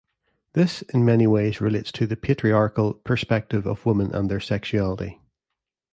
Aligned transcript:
This, 0.53 0.81
in 0.81 1.05
many 1.05 1.27
ways 1.27 1.61
relates 1.61 1.91
to 1.91 2.07
the 2.07 2.17
patriarchal 2.17 2.95
perspective 2.95 3.67
of 3.67 3.85
women 3.85 4.15
and 4.15 4.31
their 4.31 4.39
sexuality. 4.39 5.21